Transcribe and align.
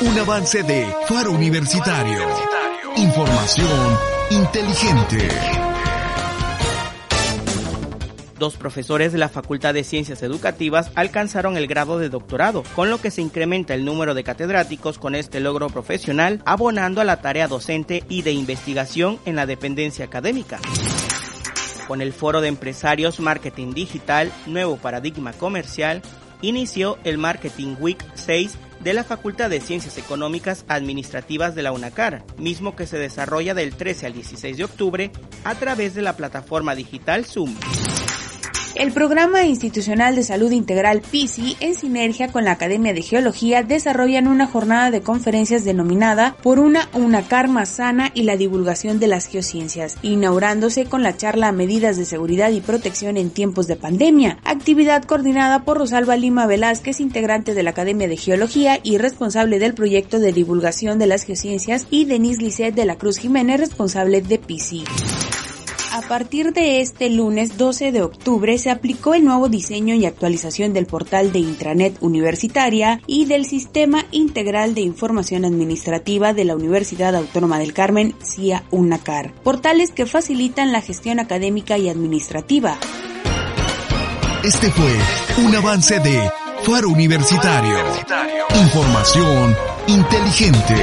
un 0.00 0.16
avance 0.16 0.62
de 0.62 0.86
Faro 1.08 1.32
Universitario. 1.32 2.20
Información 2.96 3.98
inteligente. 4.30 5.28
Dos 8.38 8.56
profesores 8.56 9.10
de 9.10 9.18
la 9.18 9.28
Facultad 9.28 9.74
de 9.74 9.82
Ciencias 9.82 10.22
Educativas 10.22 10.92
alcanzaron 10.94 11.56
el 11.56 11.66
grado 11.66 11.98
de 11.98 12.10
doctorado, 12.10 12.62
con 12.76 12.90
lo 12.90 13.00
que 13.00 13.10
se 13.10 13.22
incrementa 13.22 13.74
el 13.74 13.84
número 13.84 14.14
de 14.14 14.22
catedráticos 14.22 14.98
con 14.98 15.16
este 15.16 15.40
logro 15.40 15.68
profesional, 15.68 16.42
abonando 16.44 17.00
a 17.00 17.04
la 17.04 17.20
tarea 17.20 17.48
docente 17.48 18.04
y 18.08 18.22
de 18.22 18.30
investigación 18.30 19.18
en 19.24 19.34
la 19.34 19.46
dependencia 19.46 20.04
académica. 20.04 20.60
Con 21.88 22.02
el 22.02 22.12
Foro 22.12 22.40
de 22.40 22.48
Empresarios 22.48 23.18
Marketing 23.18 23.72
Digital, 23.72 24.30
Nuevo 24.46 24.76
Paradigma 24.76 25.32
Comercial, 25.32 26.02
inició 26.40 26.98
el 27.02 27.18
Marketing 27.18 27.74
Week 27.80 27.98
6 28.14 28.56
de 28.80 28.94
la 28.94 29.04
Facultad 29.04 29.50
de 29.50 29.60
Ciencias 29.60 29.98
Económicas 29.98 30.64
Administrativas 30.68 31.54
de 31.54 31.62
la 31.62 31.72
UNACAR, 31.72 32.24
mismo 32.38 32.76
que 32.76 32.86
se 32.86 32.98
desarrolla 32.98 33.54
del 33.54 33.74
13 33.74 34.06
al 34.06 34.12
16 34.12 34.56
de 34.56 34.64
octubre 34.64 35.10
a 35.44 35.54
través 35.54 35.94
de 35.94 36.02
la 36.02 36.16
plataforma 36.16 36.74
digital 36.74 37.24
Zoom. 37.24 37.54
El 38.78 38.92
Programa 38.92 39.42
Institucional 39.42 40.14
de 40.14 40.22
Salud 40.22 40.52
Integral 40.52 41.00
PISI, 41.00 41.56
en 41.58 41.74
sinergia 41.74 42.30
con 42.30 42.44
la 42.44 42.52
Academia 42.52 42.94
de 42.94 43.02
Geología, 43.02 43.64
desarrollan 43.64 44.28
una 44.28 44.46
jornada 44.46 44.92
de 44.92 45.02
conferencias 45.02 45.64
denominada 45.64 46.36
Por 46.44 46.60
una 46.60 46.88
UNACAR 46.92 47.48
más 47.48 47.70
sana 47.70 48.12
y 48.14 48.22
la 48.22 48.36
divulgación 48.36 49.00
de 49.00 49.08
las 49.08 49.26
geociencias, 49.26 49.96
inaugurándose 50.02 50.84
con 50.84 51.02
la 51.02 51.16
charla 51.16 51.50
Medidas 51.50 51.96
de 51.96 52.04
Seguridad 52.04 52.52
y 52.52 52.60
Protección 52.60 53.16
en 53.16 53.30
tiempos 53.30 53.66
de 53.66 53.74
pandemia, 53.74 54.38
actividad 54.44 55.02
coordinada 55.02 55.64
por 55.64 55.78
Rosalba 55.78 56.14
Lima 56.14 56.46
Velázquez, 56.46 57.00
integrante 57.00 57.54
de 57.54 57.64
la 57.64 57.70
Academia 57.70 58.06
de 58.06 58.16
Geología 58.16 58.78
y 58.84 58.98
responsable 58.98 59.58
del 59.58 59.74
proyecto 59.74 60.20
de 60.20 60.32
divulgación 60.32 61.00
de 61.00 61.08
las 61.08 61.24
geociencias, 61.24 61.88
y 61.90 62.04
Denise 62.04 62.42
Lisset 62.42 62.76
de 62.76 62.84
la 62.84 62.94
Cruz 62.94 63.18
Jiménez, 63.18 63.58
responsable 63.58 64.22
de 64.22 64.38
PISI. 64.38 64.84
A 65.98 66.02
partir 66.02 66.52
de 66.52 66.80
este 66.80 67.10
lunes 67.10 67.58
12 67.58 67.90
de 67.90 68.02
octubre 68.02 68.56
se 68.58 68.70
aplicó 68.70 69.14
el 69.14 69.24
nuevo 69.24 69.48
diseño 69.48 69.96
y 69.96 70.06
actualización 70.06 70.72
del 70.72 70.86
portal 70.86 71.32
de 71.32 71.40
intranet 71.40 71.96
universitaria 72.00 73.00
y 73.08 73.24
del 73.24 73.44
Sistema 73.44 74.06
Integral 74.12 74.76
de 74.76 74.82
Información 74.82 75.44
Administrativa 75.44 76.32
de 76.34 76.44
la 76.44 76.54
Universidad 76.54 77.16
Autónoma 77.16 77.58
del 77.58 77.72
Carmen, 77.72 78.14
CIA 78.22 78.62
UNACAR, 78.70 79.34
portales 79.42 79.90
que 79.90 80.06
facilitan 80.06 80.70
la 80.70 80.82
gestión 80.82 81.18
académica 81.18 81.78
y 81.78 81.88
administrativa. 81.88 82.78
Este 84.44 84.70
fue 84.70 84.94
un 85.44 85.56
avance 85.56 85.98
de 85.98 86.30
Faro 86.62 86.90
Universitario. 86.90 87.76
Información 88.54 89.56
inteligente. 89.88 90.76